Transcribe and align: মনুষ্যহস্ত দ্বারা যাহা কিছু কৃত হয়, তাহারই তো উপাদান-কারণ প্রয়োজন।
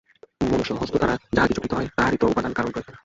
মনুষ্যহস্ত 0.43 0.93
দ্বারা 0.95 1.15
যাহা 1.35 1.47
কিছু 1.47 1.61
কৃত 1.61 1.73
হয়, 1.73 1.89
তাহারই 1.97 2.17
তো 2.17 2.25
উপাদান-কারণ 2.27 2.69
প্রয়োজন। 2.71 2.95